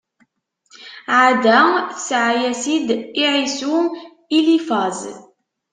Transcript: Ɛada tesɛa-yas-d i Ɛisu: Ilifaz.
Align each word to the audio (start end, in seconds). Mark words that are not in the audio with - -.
Ɛada 1.19 1.57
tesɛa-yas-d 1.93 2.87
i 3.21 3.23
Ɛisu: 3.35 3.75
Ilifaz. 4.37 4.99